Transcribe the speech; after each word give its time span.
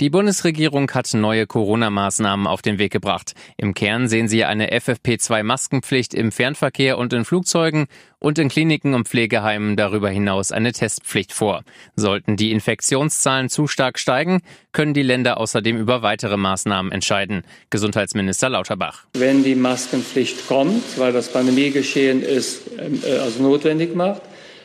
Die 0.00 0.10
Bundesregierung 0.10 0.88
hat 0.92 1.12
neue 1.12 1.48
Corona-Maßnahmen 1.48 2.46
auf 2.46 2.62
den 2.62 2.78
Weg 2.78 2.92
gebracht. 2.92 3.32
Im 3.56 3.74
Kern 3.74 4.06
sehen 4.06 4.28
sie 4.28 4.44
eine 4.44 4.70
FFP2-Maskenpflicht 4.70 6.14
im 6.14 6.30
Fernverkehr 6.30 6.98
und 6.98 7.12
in 7.12 7.24
Flugzeugen 7.24 7.88
und 8.20 8.38
in 8.38 8.48
Kliniken 8.48 8.94
und 8.94 9.08
Pflegeheimen 9.08 9.74
darüber 9.76 10.08
hinaus 10.08 10.52
eine 10.52 10.70
Testpflicht 10.70 11.32
vor. 11.32 11.64
Sollten 11.96 12.36
die 12.36 12.52
Infektionszahlen 12.52 13.48
zu 13.48 13.66
stark 13.66 13.98
steigen, 13.98 14.40
können 14.70 14.94
die 14.94 15.02
Länder 15.02 15.40
außerdem 15.40 15.76
über 15.76 16.00
weitere 16.02 16.36
Maßnahmen 16.36 16.92
entscheiden. 16.92 17.42
Gesundheitsminister 17.70 18.50
Lauterbach. 18.50 19.06
Wenn 19.14 19.42
die 19.42 19.56
Maskenpflicht 19.56 20.46
kommt, 20.46 20.96
weil 20.96 21.12
das 21.12 21.32
Pandemiegeschehen 21.32 22.22
ist, 22.22 22.68
äh, 22.78 23.18
also 23.18 23.42
notwendig 23.42 23.96
macht, 23.96 24.22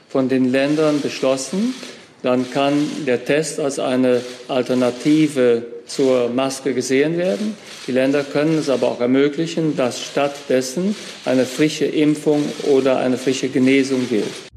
von 0.10 0.30
den 0.30 0.52
Ländern 0.52 1.02
beschlossen, 1.02 1.74
dann 2.24 2.50
kann 2.50 2.90
der 3.06 3.24
Test 3.24 3.60
als 3.60 3.78
eine 3.78 4.22
Alternative 4.48 5.64
zur 5.86 6.30
Maske 6.30 6.74
gesehen 6.74 7.18
werden. 7.18 7.56
Die 7.86 7.92
Länder 7.92 8.24
können 8.24 8.58
es 8.58 8.70
aber 8.70 8.88
auch 8.88 9.02
ermöglichen, 9.02 9.76
dass 9.76 10.02
stattdessen 10.02 10.96
eine 11.26 11.46
frische 11.46 11.86
Impfung 11.86 12.42
oder 12.72 12.98
eine 12.98 13.18
frische 13.18 13.50
Genesung 13.50 14.08
gilt. 14.10 14.53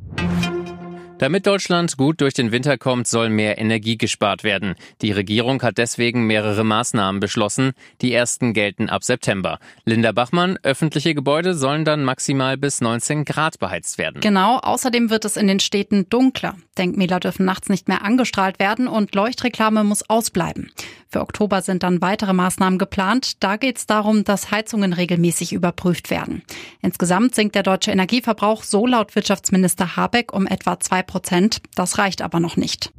Damit 1.19 1.47
Deutschland 1.47 1.97
gut 1.97 2.21
durch 2.21 2.35
den 2.35 2.53
Winter 2.53 2.77
kommt, 2.77 3.07
soll 3.07 3.31
mehr 3.31 3.57
Energie 3.57 3.97
gespart 3.97 4.45
werden. 4.45 4.75
Die 5.01 5.13
Regierung 5.13 5.63
hat 5.63 5.79
deswegen 5.79 6.27
mehrere 6.27 6.63
Maßnahmen 6.63 7.21
beschlossen. 7.21 7.73
Die 8.03 8.13
ersten 8.13 8.53
gelten 8.53 8.91
ab 8.91 9.03
September. 9.03 9.59
Linda 9.87 10.13
Bachmann, 10.13 10.59
öffentliche 10.63 11.15
Gebäude 11.15 11.55
sollen 11.55 11.87
dann 11.87 12.05
maximal 12.05 12.59
bis 12.59 12.83
19 12.83 13.25
Grad 13.25 13.59
beheizt 13.59 13.97
werden. 13.97 14.21
Genau, 14.21 14.59
außerdem 14.59 15.09
wird 15.09 15.25
es 15.25 15.39
in 15.39 15.47
den 15.47 15.59
Städten 15.59 16.07
dunkler. 16.11 16.55
Denkmäler 16.77 17.19
dürfen 17.19 17.47
nachts 17.47 17.71
nicht 17.71 17.89
mehr 17.89 18.05
angestrahlt 18.05 18.59
werden 18.59 18.87
und 18.87 19.15
Leuchtreklame 19.15 19.85
muss 19.85 20.09
ausbleiben. 20.11 20.71
Für 21.09 21.21
Oktober 21.23 21.63
sind 21.63 21.83
dann 21.83 22.03
weitere 22.03 22.35
Maßnahmen 22.35 22.79
geplant. 22.79 23.43
Da 23.43 23.57
geht 23.57 23.79
es 23.79 23.87
darum, 23.87 24.25
dass 24.25 24.51
Heizungen 24.51 24.93
regelmäßig 24.93 25.53
überprüft 25.53 26.11
werden. 26.11 26.43
Insgesamt 26.83 27.35
sinkt 27.35 27.55
der 27.55 27.63
deutsche 27.63 27.93
Energieverbrauch 27.93 28.65
so 28.65 28.87
laut 28.87 29.15
Wirtschaftsminister 29.15 29.97
Habeck 29.97 30.35
um 30.35 30.47
etwa 30.47 30.79
zwei 30.81 31.03
Prozent. 31.07 31.61
Das 31.75 31.99
reicht 31.99 32.23
aber 32.23 32.41
noch 32.41 32.57
nicht. 32.57 32.93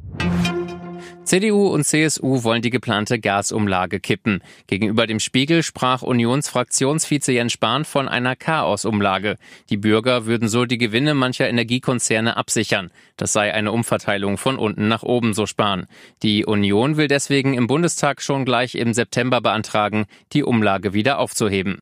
CDU 1.28 1.66
und 1.66 1.84
CSU 1.84 2.42
wollen 2.42 2.62
die 2.62 2.70
geplante 2.70 3.18
Gasumlage 3.20 4.00
kippen. 4.00 4.40
Gegenüber 4.66 5.06
dem 5.06 5.20
Spiegel 5.20 5.62
sprach 5.62 6.00
Unionsfraktionsvize 6.00 7.32
Jens 7.32 7.52
Spahn 7.52 7.84
von 7.84 8.08
einer 8.08 8.34
Chaosumlage. 8.34 9.36
Die 9.68 9.76
Bürger 9.76 10.24
würden 10.24 10.48
so 10.48 10.64
die 10.64 10.78
Gewinne 10.78 11.12
mancher 11.12 11.46
Energiekonzerne 11.46 12.38
absichern. 12.38 12.90
Das 13.18 13.34
sei 13.34 13.52
eine 13.52 13.72
Umverteilung 13.72 14.38
von 14.38 14.56
unten 14.56 14.88
nach 14.88 15.02
oben, 15.02 15.34
so 15.34 15.44
Spahn. 15.44 15.86
Die 16.22 16.46
Union 16.46 16.96
will 16.96 17.08
deswegen 17.08 17.52
im 17.52 17.66
Bundestag 17.66 18.22
schon 18.22 18.46
gleich 18.46 18.74
im 18.74 18.94
September 18.94 19.42
beantragen, 19.42 20.06
die 20.32 20.44
Umlage 20.44 20.94
wieder 20.94 21.18
aufzuheben. 21.18 21.80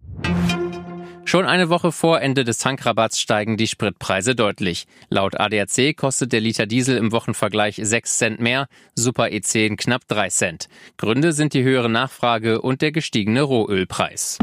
Schon 1.28 1.44
eine 1.44 1.68
Woche 1.70 1.90
vor 1.90 2.20
Ende 2.20 2.44
des 2.44 2.58
Tankrabatts 2.58 3.20
steigen 3.20 3.56
die 3.56 3.66
Spritpreise 3.66 4.36
deutlich. 4.36 4.86
Laut 5.08 5.40
ADAC 5.40 5.96
kostet 5.96 6.32
der 6.32 6.40
Liter 6.40 6.66
Diesel 6.66 6.96
im 6.96 7.10
Wochenvergleich 7.10 7.80
6 7.82 8.18
Cent 8.18 8.40
mehr, 8.40 8.68
Super 8.94 9.24
E10 9.24 9.74
knapp 9.74 10.02
3 10.06 10.28
Cent. 10.28 10.68
Gründe 10.96 11.32
sind 11.32 11.52
die 11.52 11.64
höhere 11.64 11.90
Nachfrage 11.90 12.62
und 12.62 12.80
der 12.80 12.92
gestiegene 12.92 13.42
Rohölpreis. 13.42 14.38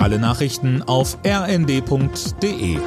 Alle 0.00 0.18
Nachrichten 0.18 0.82
auf 0.82 1.18
rnd.de 1.24 2.78